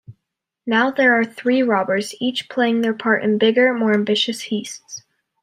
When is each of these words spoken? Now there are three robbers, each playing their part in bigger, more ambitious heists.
Now 0.65 0.89
there 0.89 1.13
are 1.13 1.23
three 1.23 1.61
robbers, 1.61 2.15
each 2.19 2.49
playing 2.49 2.81
their 2.81 2.91
part 2.95 3.23
in 3.23 3.37
bigger, 3.37 3.71
more 3.71 3.93
ambitious 3.93 4.45
heists. 4.45 5.03